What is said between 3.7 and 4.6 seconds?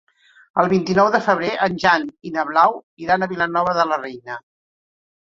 de la Reina.